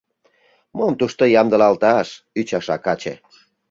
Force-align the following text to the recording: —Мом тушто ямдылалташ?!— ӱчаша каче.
—Мом 0.77 0.93
тушто 0.99 1.23
ямдылалташ?!— 1.41 2.07
ӱчаша 2.39 2.77
каче. 2.85 3.13